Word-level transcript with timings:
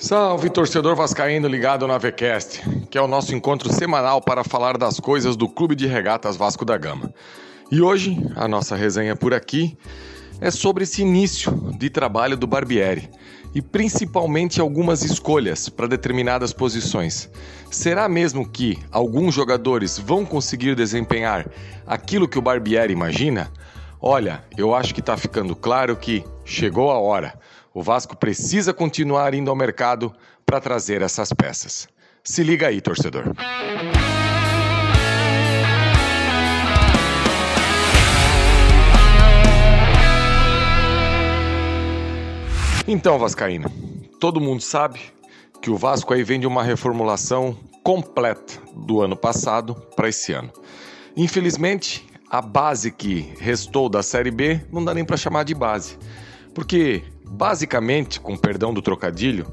Salve 0.00 0.48
torcedor 0.48 0.94
vascaíno 0.94 1.48
ligado 1.48 1.84
na 1.84 1.98
VCast, 1.98 2.62
que 2.88 2.96
é 2.96 3.02
o 3.02 3.08
nosso 3.08 3.34
encontro 3.34 3.72
semanal 3.72 4.22
para 4.22 4.44
falar 4.44 4.78
das 4.78 5.00
coisas 5.00 5.34
do 5.34 5.48
Clube 5.48 5.74
de 5.74 5.88
Regatas 5.88 6.36
Vasco 6.36 6.64
da 6.64 6.78
Gama. 6.78 7.12
E 7.68 7.82
hoje 7.82 8.16
a 8.36 8.46
nossa 8.46 8.76
resenha 8.76 9.16
por 9.16 9.34
aqui 9.34 9.76
é 10.40 10.52
sobre 10.52 10.84
esse 10.84 11.02
início 11.02 11.50
de 11.76 11.90
trabalho 11.90 12.36
do 12.36 12.46
Barbieri 12.46 13.10
e 13.52 13.60
principalmente 13.60 14.60
algumas 14.60 15.02
escolhas 15.02 15.68
para 15.68 15.88
determinadas 15.88 16.52
posições. 16.52 17.28
Será 17.68 18.08
mesmo 18.08 18.48
que 18.48 18.78
alguns 18.92 19.34
jogadores 19.34 19.98
vão 19.98 20.24
conseguir 20.24 20.76
desempenhar 20.76 21.50
aquilo 21.84 22.28
que 22.28 22.38
o 22.38 22.42
Barbieri 22.42 22.92
imagina? 22.92 23.50
Olha, 24.00 24.44
eu 24.56 24.76
acho 24.76 24.94
que 24.94 25.00
está 25.00 25.16
ficando 25.16 25.56
claro 25.56 25.96
que 25.96 26.24
chegou 26.44 26.92
a 26.92 27.00
hora. 27.00 27.34
O 27.78 27.80
Vasco 27.80 28.16
precisa 28.16 28.74
continuar 28.74 29.34
indo 29.34 29.50
ao 29.50 29.54
mercado 29.54 30.12
para 30.44 30.60
trazer 30.60 31.00
essas 31.00 31.32
peças. 31.32 31.86
Se 32.24 32.42
liga 32.42 32.66
aí, 32.66 32.80
torcedor. 32.80 33.32
Então, 42.88 43.16
Vascaíno, 43.16 43.70
todo 44.18 44.40
mundo 44.40 44.60
sabe 44.60 44.98
que 45.62 45.70
o 45.70 45.76
Vasco 45.76 46.12
aí 46.12 46.24
vem 46.24 46.40
de 46.40 46.48
uma 46.48 46.64
reformulação 46.64 47.56
completa 47.84 48.60
do 48.74 49.00
ano 49.00 49.16
passado 49.16 49.76
para 49.94 50.08
esse 50.08 50.32
ano. 50.32 50.50
Infelizmente, 51.16 52.04
a 52.28 52.42
base 52.42 52.90
que 52.90 53.32
restou 53.38 53.88
da 53.88 54.02
Série 54.02 54.32
B 54.32 54.62
não 54.72 54.84
dá 54.84 54.92
nem 54.92 55.04
para 55.04 55.16
chamar 55.16 55.44
de 55.44 55.54
base, 55.54 55.96
porque 56.52 57.04
basicamente, 57.30 58.20
com 58.20 58.36
perdão 58.36 58.72
do 58.72 58.82
trocadilho, 58.82 59.46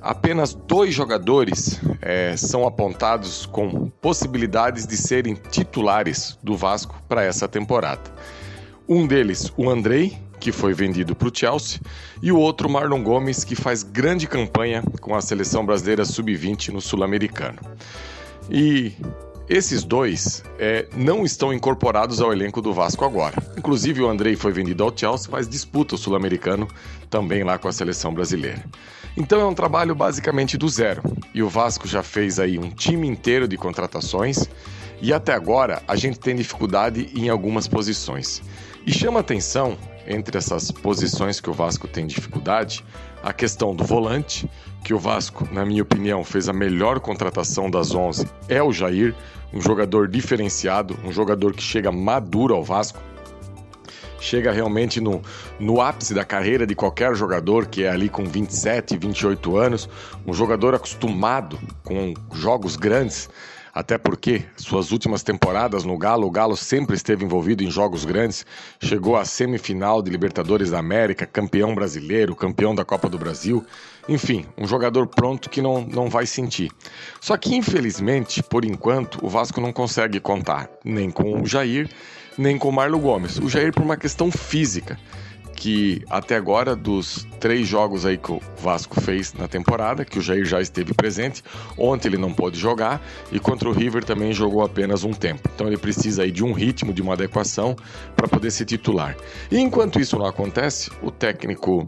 apenas 0.00 0.54
dois 0.54 0.94
jogadores 0.94 1.80
é, 2.00 2.36
são 2.36 2.66
apontados 2.66 3.46
com 3.46 3.90
possibilidades 4.00 4.86
de 4.86 4.96
serem 4.96 5.34
titulares 5.34 6.38
do 6.42 6.56
Vasco 6.56 7.02
para 7.08 7.24
essa 7.24 7.48
temporada. 7.48 8.02
Um 8.88 9.06
deles, 9.06 9.52
o 9.56 9.68
Andrei, 9.68 10.16
que 10.40 10.52
foi 10.52 10.72
vendido 10.72 11.14
para 11.14 11.28
o 11.28 11.32
Chelsea, 11.34 11.80
e 12.22 12.30
o 12.30 12.38
outro, 12.38 12.70
Marlon 12.70 13.02
Gomes, 13.02 13.44
que 13.44 13.54
faz 13.54 13.82
grande 13.82 14.26
campanha 14.26 14.82
com 15.00 15.14
a 15.14 15.20
seleção 15.20 15.66
brasileira 15.66 16.04
sub-20 16.04 16.68
no 16.68 16.80
Sul-Americano. 16.80 17.58
E 18.50 18.92
esses 19.48 19.82
dois 19.82 20.42
é, 20.58 20.86
não 20.94 21.24
estão 21.24 21.52
incorporados 21.52 22.20
ao 22.20 22.32
elenco 22.32 22.60
do 22.60 22.74
Vasco 22.74 23.04
agora. 23.04 23.42
Inclusive, 23.56 24.02
o 24.02 24.08
Andrei 24.08 24.36
foi 24.36 24.52
vendido 24.52 24.84
ao 24.84 24.96
Chelsea, 24.96 25.28
mas 25.30 25.48
disputa 25.48 25.94
o 25.94 25.98
Sul-Americano 25.98 26.68
também 27.08 27.42
lá 27.42 27.56
com 27.56 27.66
a 27.66 27.72
seleção 27.72 28.12
brasileira. 28.12 28.62
Então 29.16 29.40
é 29.40 29.44
um 29.44 29.54
trabalho 29.54 29.94
basicamente 29.94 30.58
do 30.58 30.68
zero. 30.68 31.02
E 31.34 31.42
o 31.42 31.48
Vasco 31.48 31.88
já 31.88 32.02
fez 32.02 32.38
aí 32.38 32.58
um 32.58 32.70
time 32.70 33.08
inteiro 33.08 33.48
de 33.48 33.56
contratações 33.56 34.48
e 35.00 35.12
até 35.12 35.32
agora 35.32 35.82
a 35.88 35.96
gente 35.96 36.18
tem 36.18 36.36
dificuldade 36.36 37.10
em 37.14 37.28
algumas 37.28 37.66
posições. 37.66 38.42
E 38.88 38.90
chama 38.90 39.20
atenção 39.20 39.76
entre 40.06 40.38
essas 40.38 40.70
posições 40.70 41.42
que 41.42 41.50
o 41.50 41.52
Vasco 41.52 41.86
tem 41.86 42.06
dificuldade 42.06 42.82
a 43.22 43.34
questão 43.34 43.76
do 43.76 43.84
volante, 43.84 44.50
que 44.82 44.94
o 44.94 44.98
Vasco, 44.98 45.46
na 45.52 45.62
minha 45.66 45.82
opinião, 45.82 46.24
fez 46.24 46.48
a 46.48 46.54
melhor 46.54 46.98
contratação 46.98 47.70
das 47.70 47.94
11, 47.94 48.26
é 48.48 48.62
o 48.62 48.72
Jair, 48.72 49.14
um 49.52 49.60
jogador 49.60 50.08
diferenciado, 50.08 50.98
um 51.04 51.12
jogador 51.12 51.52
que 51.52 51.62
chega 51.62 51.92
maduro 51.92 52.54
ao 52.54 52.64
Vasco, 52.64 52.98
chega 54.18 54.50
realmente 54.52 55.02
no, 55.02 55.20
no 55.60 55.82
ápice 55.82 56.14
da 56.14 56.24
carreira 56.24 56.66
de 56.66 56.74
qualquer 56.74 57.14
jogador 57.14 57.66
que 57.66 57.84
é 57.84 57.90
ali 57.90 58.08
com 58.08 58.24
27, 58.24 58.96
28 58.96 59.54
anos, 59.58 59.86
um 60.26 60.32
jogador 60.32 60.74
acostumado 60.74 61.58
com 61.84 62.14
jogos 62.32 62.74
grandes, 62.74 63.28
até 63.78 63.96
porque 63.96 64.42
suas 64.56 64.90
últimas 64.90 65.22
temporadas 65.22 65.84
no 65.84 65.96
Galo, 65.96 66.26
o 66.26 66.30
Galo 66.32 66.56
sempre 66.56 66.96
esteve 66.96 67.24
envolvido 67.24 67.62
em 67.62 67.70
jogos 67.70 68.04
grandes, 68.04 68.44
chegou 68.82 69.14
à 69.14 69.24
semifinal 69.24 70.02
de 70.02 70.10
Libertadores 70.10 70.72
da 70.72 70.80
América, 70.80 71.24
campeão 71.24 71.76
brasileiro, 71.76 72.34
campeão 72.34 72.74
da 72.74 72.84
Copa 72.84 73.08
do 73.08 73.16
Brasil, 73.16 73.64
enfim, 74.08 74.44
um 74.58 74.66
jogador 74.66 75.06
pronto 75.06 75.48
que 75.48 75.62
não, 75.62 75.80
não 75.80 76.10
vai 76.10 76.26
sentir. 76.26 76.72
Só 77.20 77.36
que 77.36 77.54
infelizmente, 77.54 78.42
por 78.42 78.64
enquanto, 78.64 79.24
o 79.24 79.28
Vasco 79.28 79.60
não 79.60 79.72
consegue 79.72 80.18
contar 80.18 80.68
nem 80.84 81.08
com 81.08 81.40
o 81.40 81.46
Jair, 81.46 81.88
nem 82.36 82.58
com 82.58 82.70
o 82.70 82.72
Marlo 82.72 82.98
Gomes. 82.98 83.38
O 83.38 83.48
Jair 83.48 83.72
por 83.72 83.84
uma 83.84 83.96
questão 83.96 84.28
física 84.32 84.98
que 85.58 86.04
até 86.08 86.36
agora, 86.36 86.76
dos 86.76 87.26
três 87.40 87.66
jogos 87.66 88.06
aí 88.06 88.16
que 88.16 88.30
o 88.30 88.40
Vasco 88.62 89.00
fez 89.00 89.34
na 89.34 89.48
temporada, 89.48 90.04
que 90.04 90.16
o 90.16 90.22
Jair 90.22 90.44
já 90.44 90.60
esteve 90.60 90.94
presente, 90.94 91.42
ontem 91.76 92.06
ele 92.06 92.16
não 92.16 92.32
pôde 92.32 92.56
jogar 92.56 93.04
e 93.32 93.40
contra 93.40 93.68
o 93.68 93.72
River 93.72 94.04
também 94.04 94.32
jogou 94.32 94.62
apenas 94.62 95.02
um 95.02 95.12
tempo. 95.12 95.50
Então 95.52 95.66
ele 95.66 95.76
precisa 95.76 96.22
aí 96.22 96.30
de 96.30 96.44
um 96.44 96.52
ritmo, 96.52 96.92
de 96.92 97.02
uma 97.02 97.14
adequação 97.14 97.74
para 98.14 98.28
poder 98.28 98.52
ser 98.52 98.66
titular. 98.66 99.16
E 99.50 99.58
enquanto 99.58 99.98
isso 99.98 100.16
não 100.16 100.26
acontece, 100.26 100.92
o 101.02 101.10
técnico 101.10 101.84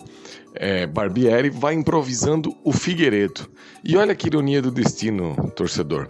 é, 0.54 0.84
Barbieri 0.84 1.48
vai 1.48 1.74
improvisando 1.74 2.52
o 2.64 2.72
Figueiredo. 2.72 3.48
E 3.84 3.96
olha 3.96 4.16
que 4.16 4.26
ironia 4.26 4.60
do 4.60 4.72
destino, 4.72 5.36
torcedor. 5.54 6.08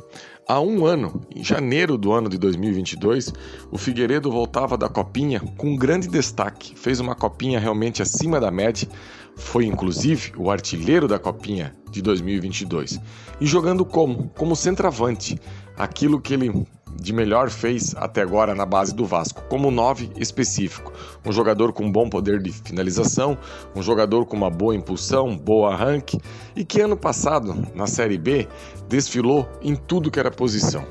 Há 0.50 0.61
um 0.61 0.84
ano, 0.84 1.22
em 1.33 1.44
janeiro 1.44 1.97
do 1.97 2.11
ano 2.11 2.28
de 2.28 2.37
2022, 2.37 3.33
o 3.71 3.78
Figueiredo 3.78 4.33
voltava 4.33 4.77
da 4.77 4.88
Copinha 4.88 5.38
com 5.56 5.77
grande 5.77 6.09
destaque. 6.09 6.75
Fez 6.75 6.99
uma 6.99 7.15
Copinha 7.15 7.61
realmente 7.61 8.03
acima 8.03 8.41
da 8.41 8.50
média, 8.50 8.89
foi 9.37 9.65
inclusive 9.65 10.33
o 10.37 10.50
artilheiro 10.50 11.06
da 11.06 11.21
Copinha 11.21 11.77
de 11.89 12.03
2022. 12.03 12.99
E 13.41 13.47
jogando 13.47 13.84
como? 13.84 14.28
Como 14.31 14.56
centroavante, 14.56 15.39
aquilo 15.80 16.20
que 16.20 16.34
ele 16.34 16.66
de 16.94 17.12
melhor 17.12 17.48
fez 17.48 17.94
até 17.96 18.20
agora 18.20 18.54
na 18.54 18.66
base 18.66 18.94
do 18.94 19.06
Vasco, 19.06 19.42
como 19.48 19.70
9 19.70 20.10
específico. 20.16 20.92
Um 21.24 21.32
jogador 21.32 21.72
com 21.72 21.91
bom 21.91 22.10
poder 22.10 22.42
de 22.42 22.52
finalização, 22.52 23.38
um 23.74 23.82
jogador 23.82 24.26
com 24.26 24.36
uma 24.36 24.50
boa 24.50 24.76
impulsão, 24.76 25.34
boa 25.34 25.72
arranque 25.72 26.20
e 26.54 26.64
que 26.64 26.82
ano 26.82 26.98
passado, 26.98 27.66
na 27.74 27.86
Série 27.86 28.18
B, 28.18 28.46
desfilou 28.88 29.48
em 29.62 29.74
tudo 29.74 30.10
que 30.10 30.20
era 30.20 30.30
posição. 30.30 30.84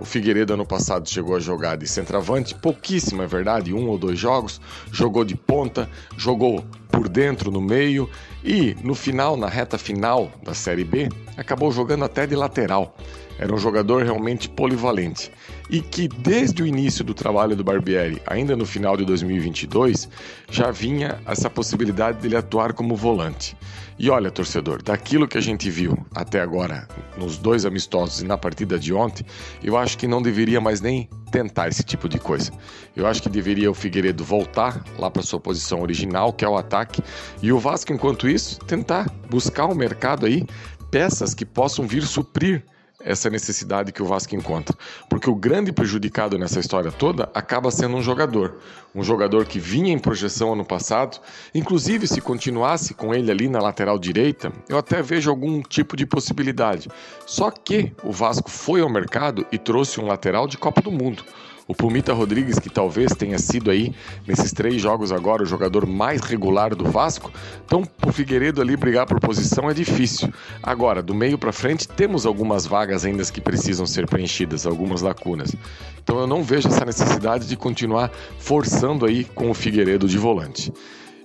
O 0.00 0.04
Figueiredo 0.04 0.54
ano 0.54 0.66
passado 0.66 1.08
chegou 1.08 1.36
a 1.36 1.40
jogar 1.40 1.76
de 1.76 1.86
centroavante, 1.86 2.56
pouquíssimo 2.56 3.22
é 3.22 3.26
verdade, 3.28 3.72
um 3.72 3.88
ou 3.88 3.96
dois 3.96 4.18
jogos, 4.18 4.60
jogou 4.90 5.24
de 5.24 5.36
ponta, 5.36 5.88
jogou 6.16 6.64
por 6.90 7.08
dentro 7.08 7.52
no 7.52 7.60
meio 7.60 8.10
e 8.42 8.74
no 8.82 8.96
final, 8.96 9.36
na 9.36 9.46
reta 9.46 9.78
final 9.78 10.32
da 10.42 10.54
Série 10.54 10.82
B, 10.82 11.08
acabou 11.36 11.70
jogando 11.70 12.04
até 12.04 12.26
de 12.26 12.34
lateral. 12.34 12.96
Era 13.42 13.52
um 13.52 13.58
jogador 13.58 14.04
realmente 14.04 14.48
polivalente 14.48 15.32
e 15.68 15.80
que 15.80 16.06
desde 16.06 16.62
o 16.62 16.66
início 16.66 17.04
do 17.04 17.12
trabalho 17.12 17.56
do 17.56 17.64
Barbieri, 17.64 18.22
ainda 18.24 18.54
no 18.54 18.64
final 18.64 18.96
de 18.96 19.04
2022, 19.04 20.08
já 20.48 20.70
vinha 20.70 21.20
essa 21.26 21.50
possibilidade 21.50 22.20
dele 22.20 22.36
atuar 22.36 22.72
como 22.72 22.94
volante. 22.94 23.56
E 23.98 24.08
olha, 24.08 24.30
torcedor, 24.30 24.80
daquilo 24.80 25.26
que 25.26 25.36
a 25.36 25.40
gente 25.40 25.68
viu 25.68 25.98
até 26.14 26.40
agora 26.40 26.86
nos 27.16 27.36
dois 27.36 27.66
amistosos 27.66 28.22
e 28.22 28.24
na 28.24 28.38
partida 28.38 28.78
de 28.78 28.94
ontem, 28.94 29.26
eu 29.60 29.76
acho 29.76 29.98
que 29.98 30.06
não 30.06 30.22
deveria 30.22 30.60
mais 30.60 30.80
nem 30.80 31.10
tentar 31.32 31.66
esse 31.66 31.82
tipo 31.82 32.08
de 32.08 32.20
coisa. 32.20 32.52
Eu 32.94 33.08
acho 33.08 33.20
que 33.20 33.28
deveria 33.28 33.68
o 33.68 33.74
Figueiredo 33.74 34.22
voltar 34.22 34.84
lá 34.96 35.10
para 35.10 35.20
sua 35.20 35.40
posição 35.40 35.82
original, 35.82 36.32
que 36.32 36.44
é 36.44 36.48
o 36.48 36.56
ataque, 36.56 37.02
e 37.42 37.52
o 37.52 37.58
Vasco, 37.58 37.92
enquanto 37.92 38.28
isso, 38.28 38.60
tentar 38.60 39.10
buscar 39.28 39.64
o 39.64 39.72
um 39.72 39.74
mercado 39.74 40.26
aí 40.26 40.46
peças 40.92 41.34
que 41.34 41.44
possam 41.46 41.88
vir 41.88 42.02
suprir 42.02 42.62
essa 43.04 43.30
necessidade 43.30 43.92
que 43.92 44.02
o 44.02 44.06
Vasco 44.06 44.34
encontra. 44.34 44.76
Porque 45.08 45.28
o 45.28 45.34
grande 45.34 45.72
prejudicado 45.72 46.38
nessa 46.38 46.60
história 46.60 46.90
toda 46.90 47.30
acaba 47.34 47.70
sendo 47.70 47.96
um 47.96 48.02
jogador. 48.02 48.58
Um 48.94 49.02
jogador 49.02 49.46
que 49.46 49.58
vinha 49.58 49.92
em 49.92 49.98
projeção 49.98 50.52
ano 50.52 50.64
passado. 50.64 51.20
Inclusive, 51.54 52.06
se 52.06 52.20
continuasse 52.20 52.94
com 52.94 53.14
ele 53.14 53.30
ali 53.30 53.48
na 53.48 53.60
lateral 53.60 53.98
direita, 53.98 54.52
eu 54.68 54.78
até 54.78 55.02
vejo 55.02 55.30
algum 55.30 55.62
tipo 55.62 55.96
de 55.96 56.06
possibilidade. 56.06 56.88
Só 57.26 57.50
que 57.50 57.92
o 58.02 58.12
Vasco 58.12 58.50
foi 58.50 58.80
ao 58.80 58.90
mercado 58.90 59.46
e 59.50 59.58
trouxe 59.58 60.00
um 60.00 60.06
lateral 60.06 60.46
de 60.46 60.58
Copa 60.58 60.80
do 60.80 60.90
Mundo. 60.90 61.24
O 61.68 61.74
Pumita 61.74 62.12
Rodrigues, 62.12 62.58
que 62.58 62.68
talvez 62.68 63.12
tenha 63.14 63.38
sido 63.38 63.70
aí, 63.70 63.94
nesses 64.26 64.52
três 64.52 64.80
jogos 64.80 65.12
agora, 65.12 65.42
o 65.42 65.46
jogador 65.46 65.86
mais 65.86 66.20
regular 66.20 66.74
do 66.74 66.84
Vasco, 66.84 67.30
então 67.64 67.82
o 68.04 68.12
Figueiredo 68.12 68.60
ali 68.60 68.76
brigar 68.76 69.06
por 69.06 69.20
posição 69.20 69.70
é 69.70 69.74
difícil. 69.74 70.32
Agora, 70.62 71.02
do 71.02 71.14
meio 71.14 71.38
para 71.38 71.52
frente, 71.52 71.86
temos 71.86 72.26
algumas 72.26 72.66
vagas 72.66 73.04
ainda 73.04 73.22
que 73.24 73.40
precisam 73.40 73.86
ser 73.86 74.08
preenchidas, 74.08 74.66
algumas 74.66 75.02
lacunas. 75.02 75.54
Então 76.02 76.18
eu 76.18 76.26
não 76.26 76.42
vejo 76.42 76.66
essa 76.66 76.84
necessidade 76.84 77.46
de 77.46 77.56
continuar 77.56 78.10
forçando 78.38 79.06
aí 79.06 79.24
com 79.24 79.48
o 79.48 79.54
Figueiredo 79.54 80.08
de 80.08 80.18
volante. 80.18 80.72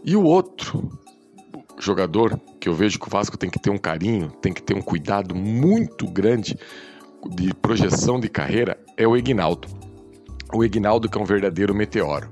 E 0.06 0.16
o 0.16 0.24
outro 0.24 0.88
jogador 1.80 2.40
que 2.60 2.70
eu 2.70 2.74
vejo 2.74 3.00
que 3.00 3.08
o 3.08 3.10
Vasco 3.10 3.38
tem 3.38 3.50
que 3.50 3.60
ter 3.60 3.72
um 3.72 3.78
carinho, 3.78 4.30
tem 4.42 4.54
que 4.54 4.62
ter 4.62 4.76
um 4.76 4.82
cuidado 4.82 5.34
muito 5.34 6.08
grande 6.08 6.56
de 7.32 7.54
projeção 7.56 8.20
de 8.20 8.30
carreira 8.30 8.78
é 8.96 9.08
o 9.08 9.18
Ignaldo 9.18 9.87
o 10.54 10.64
Ignaldo, 10.64 11.10
que 11.10 11.18
é 11.18 11.22
um 11.22 11.26
verdadeiro 11.26 11.74
meteoro. 11.74 12.30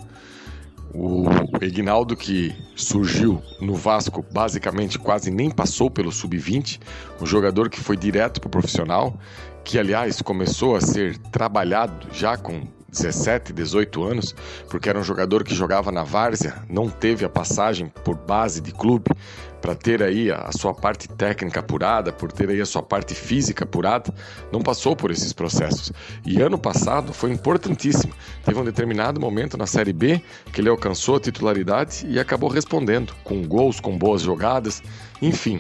O 0.94 1.26
Egnaldo, 1.62 2.16
que 2.16 2.56
surgiu 2.76 3.42
no 3.60 3.76
Vasco, 3.76 4.26
basicamente 4.32 4.98
quase 4.98 5.30
nem 5.30 5.50
passou 5.50 5.92
pelo 5.92 6.12
sub-20, 6.12 6.80
um 7.22 7.26
jogador 7.26 7.70
que 7.70 7.82
foi 7.82 7.98
direto 7.98 8.40
para 8.40 8.48
o 8.48 8.52
profissional, 8.52 9.20
que 9.64 9.78
aliás 9.78 10.22
começou 10.22 10.76
a 10.76 10.82
ser 10.82 11.18
trabalhado 11.18 12.08
já 12.14 12.38
com 12.38 12.62
17, 12.96 13.54
18 13.54 14.04
anos, 14.04 14.36
porque 14.70 14.90
era 14.90 15.00
um 15.00 15.04
jogador 15.04 15.44
que 15.44 15.54
jogava 15.54 15.92
na 15.92 16.04
várzea, 16.04 16.56
não 16.70 16.90
teve 16.90 17.26
a 17.26 17.30
passagem 17.30 17.92
por 18.04 18.16
base 18.16 18.62
de 18.62 18.72
clube 18.72 19.12
para 19.62 19.74
ter 19.74 20.04
aí 20.04 20.32
a 20.32 20.52
sua 20.52 20.76
parte 20.76 21.08
técnica 21.08 21.60
apurada, 21.60 22.14
por 22.14 22.32
ter 22.32 22.50
aí 22.50 22.62
a 22.62 22.66
sua 22.68 22.84
parte 22.84 23.16
física 23.16 23.64
apurada, 23.64 24.14
não 24.52 24.62
passou 24.62 24.96
por 24.96 25.10
esses 25.10 25.34
processos. 25.34 25.92
E 26.24 26.40
ano 26.40 26.56
passado 26.56 27.12
foi 27.12 27.32
importantíssimo. 27.32 28.14
Teve 28.46 28.60
um 28.60 28.64
determinado 28.64 29.20
momento 29.20 29.58
na 29.58 29.66
Série 29.66 29.92
B 29.92 30.22
que 30.54 30.62
ele 30.62 30.70
alcançou 30.70 31.16
a 31.16 31.20
titularidade 31.20 32.06
e 32.08 32.20
acabou 32.20 32.48
respondendo 32.48 33.16
com 33.24 33.42
gols, 33.48 33.80
com 33.80 33.98
boas 33.98 34.22
jogadas, 34.22 34.84
enfim. 35.20 35.60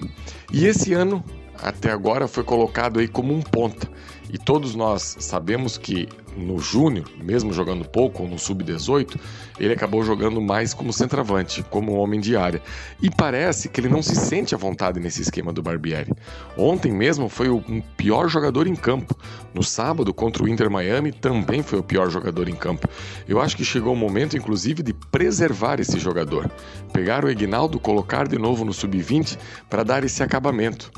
E 0.53 0.67
esse 0.67 0.93
ano 0.93 1.23
até 1.63 1.91
agora 1.91 2.27
foi 2.27 2.43
colocado 2.43 2.99
aí 2.99 3.07
como 3.07 3.33
um 3.33 3.41
ponta. 3.41 3.89
E 4.31 4.37
todos 4.37 4.75
nós 4.75 5.17
sabemos 5.19 5.79
que 5.79 6.07
no 6.35 6.59
Júnior, 6.59 7.09
mesmo 7.21 7.53
jogando 7.53 7.87
pouco, 7.87 8.23
ou 8.23 8.29
no 8.29 8.37
Sub-18, 8.37 9.17
ele 9.59 9.73
acabou 9.73 10.03
jogando 10.03 10.41
mais 10.41 10.73
como 10.73 10.91
centroavante, 10.91 11.63
como 11.69 11.93
homem 11.93 12.19
de 12.19 12.35
área. 12.35 12.61
E 13.01 13.09
parece 13.09 13.69
que 13.69 13.79
ele 13.79 13.89
não 13.89 14.01
se 14.01 14.15
sente 14.15 14.53
à 14.53 14.57
vontade 14.57 14.99
nesse 14.99 15.21
esquema 15.21 15.53
do 15.53 15.61
Barbieri. 15.61 16.13
Ontem 16.57 16.91
mesmo 16.91 17.29
foi 17.29 17.49
o 17.49 17.63
pior 17.95 18.27
jogador 18.27 18.67
em 18.67 18.75
campo. 18.75 19.15
No 19.53 19.63
sábado, 19.63 20.13
contra 20.13 20.43
o 20.43 20.49
Inter 20.49 20.69
Miami, 20.69 21.11
também 21.11 21.63
foi 21.63 21.79
o 21.79 21.83
pior 21.83 22.09
jogador 22.09 22.49
em 22.49 22.55
campo. 22.55 22.87
Eu 23.27 23.39
acho 23.39 23.55
que 23.55 23.63
chegou 23.63 23.93
o 23.93 23.97
momento, 23.97 24.37
inclusive, 24.37 24.83
de 24.83 24.93
preservar 24.93 25.79
esse 25.79 25.97
jogador. 25.99 26.51
Pegar 26.91 27.23
o 27.23 27.29
Egnaldo, 27.29 27.79
colocar 27.79 28.27
de 28.27 28.37
novo 28.37 28.65
no 28.65 28.73
Sub-20 28.73 29.37
para 29.69 29.83
dar 29.83 30.03
esse 30.03 30.21
acabamento. 30.21 30.91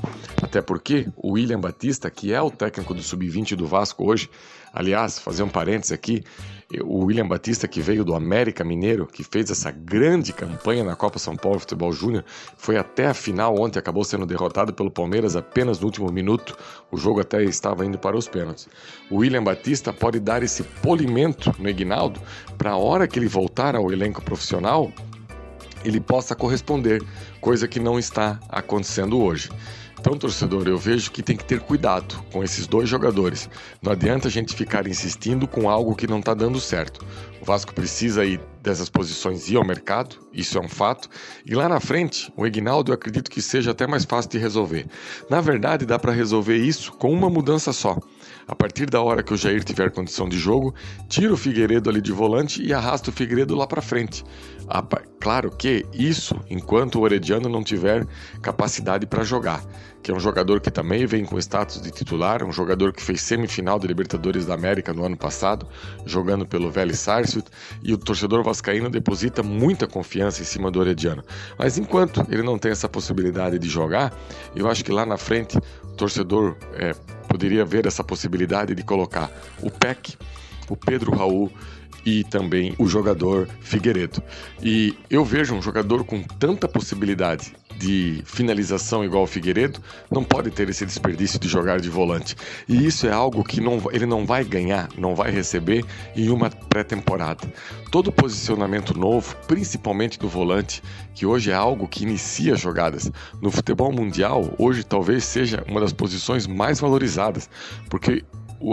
Até 0.47 0.61
porque 0.61 1.05
o 1.17 1.33
William 1.33 1.59
Batista, 1.59 2.09
que 2.09 2.31
é 2.31 2.41
o 2.41 2.49
técnico 2.49 2.93
do 2.93 3.03
Sub-20 3.03 3.53
do 3.53 3.67
Vasco 3.67 4.09
hoje, 4.09 4.29
aliás, 4.71 5.19
fazer 5.19 5.43
um 5.43 5.49
parênteses 5.49 5.91
aqui, 5.91 6.23
o 6.85 7.03
William 7.03 7.27
Batista, 7.27 7.67
que 7.67 7.81
veio 7.81 8.05
do 8.05 8.15
América 8.15 8.63
Mineiro, 8.63 9.05
que 9.05 9.25
fez 9.25 9.51
essa 9.51 9.71
grande 9.71 10.31
campanha 10.31 10.85
na 10.85 10.95
Copa 10.95 11.19
São 11.19 11.35
Paulo 11.35 11.59
Futebol 11.59 11.91
Júnior, 11.91 12.23
foi 12.55 12.77
até 12.77 13.07
a 13.07 13.13
final 13.13 13.59
ontem, 13.59 13.77
acabou 13.77 14.05
sendo 14.05 14.25
derrotado 14.25 14.73
pelo 14.73 14.89
Palmeiras 14.89 15.35
apenas 15.35 15.81
no 15.81 15.85
último 15.85 16.09
minuto. 16.13 16.57
O 16.89 16.95
jogo 16.95 17.19
até 17.19 17.43
estava 17.43 17.85
indo 17.85 17.97
para 17.97 18.15
os 18.15 18.29
pênaltis. 18.29 18.69
O 19.11 19.17
William 19.17 19.43
Batista 19.43 19.91
pode 19.91 20.17
dar 20.17 20.43
esse 20.43 20.63
polimento 20.63 21.53
no 21.59 21.67
Ignaldo 21.67 22.21
para 22.57 22.71
a 22.71 22.77
hora 22.77 23.05
que 23.05 23.19
ele 23.19 23.27
voltar 23.27 23.75
ao 23.75 23.91
elenco 23.91 24.21
profissional, 24.21 24.93
ele 25.83 25.99
possa 25.99 26.35
corresponder, 26.35 27.03
coisa 27.41 27.67
que 27.67 27.81
não 27.81 27.99
está 27.99 28.39
acontecendo 28.49 29.19
hoje. 29.19 29.49
Então, 30.07 30.17
torcedor, 30.17 30.69
eu 30.69 30.77
vejo 30.77 31.11
que 31.11 31.21
tem 31.21 31.35
que 31.35 31.43
ter 31.43 31.59
cuidado 31.59 32.23
com 32.31 32.41
esses 32.41 32.65
dois 32.65 32.87
jogadores. 32.87 33.49
Não 33.81 33.91
adianta 33.91 34.29
a 34.29 34.31
gente 34.31 34.55
ficar 34.55 34.87
insistindo 34.87 35.45
com 35.45 35.69
algo 35.69 35.97
que 35.97 36.07
não 36.07 36.19
está 36.19 36.33
dando 36.33 36.61
certo. 36.61 37.05
O 37.41 37.45
Vasco 37.45 37.73
precisa 37.73 38.23
ir 38.23 38.39
dessas 38.67 38.89
posições 38.89 39.49
ir 39.49 39.55
ao 39.55 39.65
mercado, 39.65 40.17
isso 40.33 40.57
é 40.57 40.61
um 40.61 40.67
fato. 40.67 41.09
E 41.45 41.55
lá 41.55 41.69
na 41.69 41.79
frente, 41.79 42.31
o 42.35 42.45
Ignaldo 42.45 42.91
eu 42.91 42.95
acredito 42.95 43.31
que 43.31 43.41
seja 43.41 43.71
até 43.71 43.87
mais 43.87 44.03
fácil 44.03 44.29
de 44.29 44.37
resolver. 44.37 44.85
Na 45.29 45.39
verdade, 45.39 45.85
dá 45.85 45.97
para 45.97 46.11
resolver 46.11 46.57
isso 46.57 46.91
com 46.91 47.11
uma 47.11 47.29
mudança 47.29 47.71
só. 47.71 47.97
A 48.45 48.55
partir 48.55 48.85
da 48.85 49.01
hora 49.01 49.23
que 49.23 49.33
o 49.33 49.37
Jair 49.37 49.63
tiver 49.63 49.91
condição 49.91 50.27
de 50.27 50.37
jogo, 50.37 50.73
tira 51.07 51.33
o 51.33 51.37
Figueiredo 51.37 51.89
ali 51.89 52.01
de 52.01 52.11
volante 52.11 52.61
e 52.61 52.73
arrasta 52.73 53.09
o 53.09 53.13
Figueiredo 53.13 53.55
lá 53.55 53.65
para 53.65 53.81
frente. 53.81 54.23
Claro 55.19 55.49
que 55.51 55.85
isso 55.93 56.39
enquanto 56.49 56.95
o 56.95 57.01
Orediano 57.01 57.49
não 57.49 57.63
tiver 57.63 58.05
capacidade 58.41 59.05
para 59.05 59.23
jogar, 59.23 59.63
que 60.01 60.11
é 60.11 60.13
um 60.13 60.19
jogador 60.19 60.61
que 60.61 60.69
também 60.69 61.05
vem 61.05 61.25
com 61.25 61.37
status 61.39 61.81
de 61.81 61.91
titular, 61.91 62.43
um 62.43 62.51
jogador 62.51 62.93
que 62.93 63.01
fez 63.01 63.21
semifinal 63.21 63.79
da 63.79 63.87
Libertadores 63.87 64.45
da 64.45 64.53
América 64.53 64.93
no 64.93 65.03
ano 65.03 65.17
passado, 65.17 65.67
jogando 66.05 66.45
pelo 66.45 66.69
Vélez 66.69 66.99
Sarsfield, 66.99 67.49
e 67.83 67.93
o 67.93 67.97
torcedor 67.97 68.43
vascaíno 68.57 68.89
deposita 68.89 69.43
muita 69.43 69.87
confiança 69.87 70.41
em 70.41 70.45
cima 70.45 70.71
do 70.71 70.79
Orediano. 70.79 71.23
Mas 71.57 71.77
enquanto 71.77 72.25
ele 72.29 72.41
não 72.41 72.57
tem 72.57 72.71
essa 72.71 72.89
possibilidade 72.89 73.59
de 73.59 73.69
jogar, 73.69 74.13
eu 74.55 74.67
acho 74.67 74.83
que 74.83 74.91
lá 74.91 75.05
na 75.05 75.17
frente 75.17 75.57
o 75.57 75.95
torcedor 75.95 76.57
é, 76.73 76.93
poderia 77.29 77.63
ver 77.63 77.85
essa 77.85 78.03
possibilidade 78.03 78.73
de 78.73 78.83
colocar 78.83 79.31
o 79.61 79.69
PEC, 79.69 80.17
o 80.69 80.75
Pedro 80.75 81.15
Raul 81.15 81.51
e 82.05 82.23
também 82.23 82.73
o 82.77 82.87
jogador 82.87 83.47
Figueiredo. 83.61 84.21
E 84.61 84.97
eu 85.09 85.23
vejo 85.23 85.53
um 85.53 85.61
jogador 85.61 86.03
com 86.03 86.23
tanta 86.23 86.67
possibilidade 86.67 87.53
de 87.77 88.21
finalização 88.25 89.03
igual 89.03 89.23
o 89.23 89.27
Figueiredo, 89.27 89.79
não 90.09 90.23
pode 90.23 90.49
ter 90.51 90.69
esse 90.69 90.85
desperdício 90.85 91.39
de 91.39 91.47
jogar 91.47 91.79
de 91.79 91.89
volante. 91.89 92.35
E 92.67 92.85
isso 92.85 93.07
é 93.07 93.11
algo 93.11 93.43
que 93.43 93.61
não, 93.61 93.81
ele 93.91 94.05
não 94.05 94.25
vai 94.25 94.43
ganhar, 94.43 94.89
não 94.97 95.15
vai 95.15 95.31
receber 95.31 95.85
em 96.15 96.29
uma 96.29 96.49
pré-temporada. 96.49 97.51
Todo 97.91 98.11
posicionamento 98.11 98.97
novo, 98.97 99.35
principalmente 99.47 100.19
do 100.19 100.27
volante, 100.27 100.81
que 101.13 101.25
hoje 101.25 101.51
é 101.51 101.53
algo 101.53 101.87
que 101.87 102.03
inicia 102.03 102.55
jogadas. 102.55 103.11
No 103.41 103.51
futebol 103.51 103.91
mundial, 103.91 104.53
hoje 104.57 104.83
talvez 104.83 105.23
seja 105.23 105.63
uma 105.67 105.79
das 105.79 105.93
posições 105.93 106.47
mais 106.47 106.79
valorizadas, 106.79 107.49
porque 107.89 108.23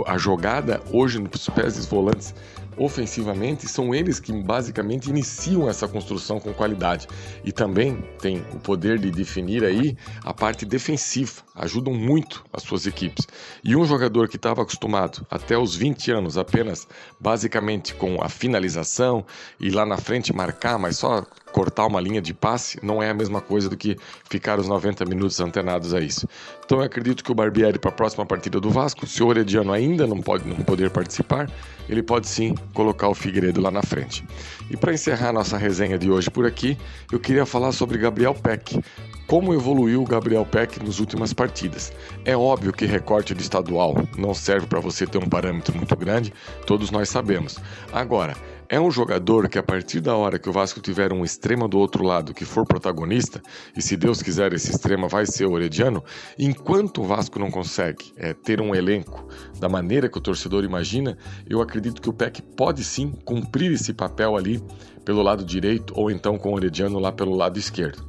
a 0.07 0.17
jogada 0.17 0.83
hoje 0.91 1.19
nos 1.19 1.49
pés 1.51 1.75
dos 1.75 1.87
volantes 1.87 2.35
ofensivamente, 2.77 3.69
são 3.69 3.95
eles 3.95 4.19
que 4.19 4.33
basicamente 4.33 5.09
iniciam 5.09 5.69
essa 5.69 5.87
construção 5.87 6.41
com 6.41 6.53
qualidade 6.53 7.07
e 7.45 7.53
também 7.53 8.03
têm 8.21 8.45
o 8.53 8.59
poder 8.59 8.99
de 8.99 9.11
definir 9.11 9.65
aí 9.65 9.97
a 10.23 10.33
parte 10.33 10.65
defensiva, 10.65 11.43
ajudam 11.55 11.95
muito 11.95 12.45
as 12.53 12.63
suas 12.63 12.87
equipes. 12.87 13.27
E 13.63 13.77
um 13.77 13.85
jogador 13.85 14.29
que 14.29 14.37
estava 14.37 14.63
acostumado 14.63 15.27
até 15.31 15.57
os 15.57 15.75
20 15.77 16.11
anos 16.13 16.39
apenas 16.39 16.87
basicamente 17.21 17.95
com 17.95 18.23
a 18.23 18.29
finalização 18.29 19.25
e 19.61 19.71
lá 19.71 19.87
na 19.87 19.97
frente 19.97 20.33
marcar, 20.33 20.79
mas 20.79 20.99
só 20.99 21.25
cortar 21.55 21.87
uma 21.87 22.01
linha 22.01 22.21
de 22.21 22.35
passe 22.35 22.81
não 22.83 23.01
é 23.01 23.11
a 23.11 23.15
mesma 23.15 23.41
coisa 23.41 23.69
do 23.69 23.77
que 23.77 23.97
ficar 24.29 24.59
os 24.59 24.67
90 24.67 25.05
minutos 25.05 25.39
antenados 25.39 25.95
a 25.95 26.01
isso. 26.01 26.29
Então 26.67 26.79
eu 26.79 26.85
acredito 26.85 27.23
que 27.23 27.31
o 27.31 27.35
Barbieri 27.35 27.79
para 27.79 27.91
a 27.91 27.95
próxima 27.95 28.27
partida 28.27 28.59
do 28.59 28.71
Vasco, 28.71 29.07
se 29.07 29.23
o 29.23 29.29
Orediano 29.29 29.73
ainda 29.73 30.05
não 30.05 30.21
pode 30.21 30.49
não 30.49 30.57
poder 30.57 30.91
participar, 30.91 31.49
ele 31.89 32.03
pode 32.03 32.27
sim 32.27 32.57
colocar 32.73 33.09
o 33.09 33.15
Figueiredo 33.15 33.61
lá 33.61 33.71
na 33.71 33.83
frente. 33.83 34.27
E 34.69 34.77
para 34.77 34.93
encerrar 34.93 35.33
nossa 35.33 35.57
resenha 35.57 35.97
de 35.97 36.11
hoje 36.11 36.29
por 36.29 36.45
aqui, 36.45 36.77
eu 37.13 37.21
queria 37.21 37.47
falar 37.47 37.71
sobre 37.71 37.99
Gabriel 37.99 38.35
Peck. 38.35 38.81
Como 39.29 39.55
evoluiu 39.55 40.03
o 40.03 40.07
Gabriel 40.07 40.45
Peck 40.45 40.85
nas 40.85 40.99
últimas 40.99 41.33
partidas? 41.33 41.93
É 42.25 42.37
óbvio 42.37 42.73
que 42.73 42.85
recorte 42.85 43.33
de 43.33 43.43
estadual 43.43 43.95
não 44.19 44.35
serve 44.35 44.67
para 44.67 44.81
você 44.81 45.07
ter 45.07 45.19
um 45.19 45.29
parâmetro 45.29 45.77
muito 45.77 45.97
grande, 45.97 46.33
todos 46.67 46.91
nós 46.91 47.09
sabemos. 47.09 47.59
Agora, 47.93 48.37
é 48.69 48.81
um 48.81 48.91
jogador 48.91 49.49
que, 49.49 49.59
a 49.59 49.63
partir 49.63 50.01
da 50.01 50.17
hora 50.17 50.39
que 50.39 50.49
o 50.49 50.53
Vasco 50.53 50.81
tiver 50.81 51.13
um 51.13 51.25
extrema 51.25 51.69
do 51.69 51.79
outro 51.79 52.05
lado 52.05 52.35
que 52.35 52.45
for 52.45 52.67
protagonista, 52.67 53.43
e 53.77 53.83
se 53.83 53.97
Deus 53.97 54.23
quiser, 54.23 54.53
esse 54.53 54.71
extrema 54.71 55.09
vai 55.09 55.27
ser 55.27 55.47
o 55.47 55.53
Orediano, 55.53 56.03
enquanto 56.39 57.03
o 57.03 57.05
Vasco 57.05 57.39
não 57.39 57.51
consegue 57.51 58.13
é, 58.17 58.33
ter 58.33 58.61
um 58.61 58.75
elenco 58.75 59.29
da 59.59 59.69
maneira 59.69 60.09
que 60.09 60.19
o 60.19 60.21
torcedor 60.21 60.65
imagina, 60.65 61.17
eu 61.49 61.61
acredito 61.61 62.01
que 62.01 62.09
o 62.09 62.13
PEC 62.13 62.43
pode 62.43 62.83
sim 62.83 63.13
cumprir 63.25 63.73
esse 63.73 63.93
papel 63.93 64.37
ali 64.37 64.63
pelo 65.05 65.23
lado 65.23 65.45
direito 65.45 65.93
ou 65.97 66.11
então 66.11 66.39
com 66.39 66.51
o 66.51 66.55
Orediano 66.55 66.99
lá 66.99 67.13
pelo 67.13 67.37
lado 67.37 67.59
esquerdo. 67.59 68.05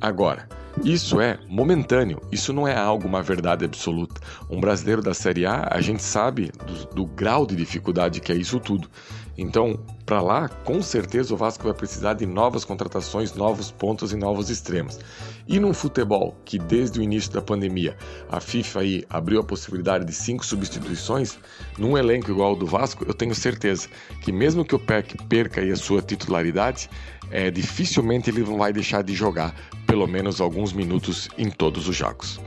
Agora, 0.00 0.48
isso 0.84 1.20
é 1.20 1.38
momentâneo, 1.48 2.20
isso 2.30 2.52
não 2.52 2.66
é 2.66 2.76
algo, 2.76 3.08
uma 3.08 3.22
verdade 3.22 3.64
absoluta. 3.64 4.20
Um 4.48 4.60
brasileiro 4.60 5.02
da 5.02 5.12
Série 5.12 5.44
A, 5.44 5.68
a 5.70 5.80
gente 5.80 6.02
sabe 6.02 6.50
do, 6.66 6.94
do 6.94 7.06
grau 7.06 7.46
de 7.46 7.56
dificuldade 7.56 8.20
que 8.20 8.32
é 8.32 8.36
isso 8.36 8.60
tudo. 8.60 8.88
Então, 9.36 9.78
para 10.04 10.20
lá, 10.20 10.48
com 10.48 10.82
certeza 10.82 11.32
o 11.32 11.36
Vasco 11.36 11.62
vai 11.62 11.72
precisar 11.72 12.14
de 12.14 12.26
novas 12.26 12.64
contratações, 12.64 13.34
novos 13.34 13.70
pontos 13.70 14.12
e 14.12 14.16
novos 14.16 14.50
extremos. 14.50 14.98
E 15.46 15.60
num 15.60 15.72
futebol 15.72 16.36
que 16.44 16.58
desde 16.58 16.98
o 16.98 17.02
início 17.02 17.30
da 17.30 17.40
pandemia 17.40 17.96
a 18.28 18.40
FIFA 18.40 18.80
aí 18.80 19.04
abriu 19.08 19.40
a 19.40 19.44
possibilidade 19.44 20.04
de 20.04 20.12
cinco 20.12 20.44
substituições, 20.44 21.38
num 21.78 21.96
elenco 21.96 22.30
igual 22.32 22.50
ao 22.50 22.56
do 22.56 22.66
Vasco, 22.66 23.04
eu 23.06 23.14
tenho 23.14 23.34
certeza 23.34 23.88
que 24.22 24.32
mesmo 24.32 24.64
que 24.64 24.74
o 24.74 24.78
PEC 24.78 25.16
perca 25.28 25.60
aí 25.60 25.70
a 25.70 25.76
sua 25.76 26.02
titularidade, 26.02 26.90
é, 27.30 27.50
dificilmente 27.50 28.30
ele 28.30 28.42
vai 28.42 28.72
deixar 28.72 29.02
de 29.02 29.14
jogar 29.14 29.54
pelo 29.86 30.06
menos 30.06 30.40
alguns 30.40 30.72
minutos 30.72 31.28
em 31.36 31.50
todos 31.50 31.88
os 31.88 31.96
jogos. 31.96 32.40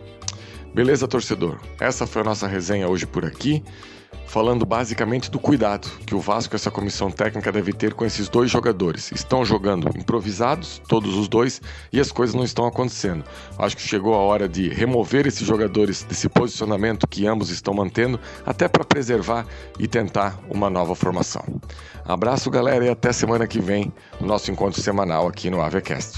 Beleza, 0.73 1.07
torcedor? 1.07 1.59
Essa 1.79 2.07
foi 2.07 2.21
a 2.21 2.25
nossa 2.25 2.47
resenha 2.47 2.87
hoje 2.87 3.05
por 3.05 3.25
aqui. 3.25 3.63
Falando 4.31 4.65
basicamente 4.65 5.29
do 5.29 5.37
cuidado 5.37 5.89
que 6.05 6.15
o 6.15 6.19
Vasco 6.21 6.55
e 6.55 6.57
essa 6.57 6.71
comissão 6.71 7.11
técnica 7.11 7.51
deve 7.51 7.73
ter 7.73 7.93
com 7.93 8.05
esses 8.05 8.29
dois 8.29 8.49
jogadores. 8.49 9.11
Estão 9.11 9.43
jogando 9.43 9.89
improvisados, 9.93 10.81
todos 10.87 11.17
os 11.17 11.27
dois, 11.27 11.61
e 11.91 11.99
as 11.99 12.13
coisas 12.13 12.33
não 12.33 12.45
estão 12.45 12.65
acontecendo. 12.65 13.25
Acho 13.57 13.75
que 13.75 13.81
chegou 13.81 14.13
a 14.13 14.19
hora 14.19 14.47
de 14.47 14.69
remover 14.69 15.27
esses 15.27 15.45
jogadores 15.45 16.03
desse 16.03 16.29
posicionamento 16.29 17.05
que 17.09 17.27
ambos 17.27 17.49
estão 17.49 17.73
mantendo, 17.73 18.17
até 18.45 18.69
para 18.69 18.85
preservar 18.85 19.45
e 19.77 19.85
tentar 19.85 20.39
uma 20.49 20.69
nova 20.69 20.95
formação. 20.95 21.43
Abraço, 22.05 22.49
galera, 22.49 22.85
e 22.85 22.89
até 22.89 23.11
semana 23.11 23.45
que 23.45 23.59
vem 23.59 23.91
no 24.17 24.27
nosso 24.27 24.49
encontro 24.49 24.81
semanal 24.81 25.27
aqui 25.27 25.49
no 25.49 25.61
Avecast. 25.61 26.17